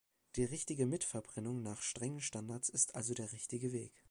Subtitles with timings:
[0.35, 3.93] Die richtige Mitverbrennung nach strengen Standards ist also der richtige Weg.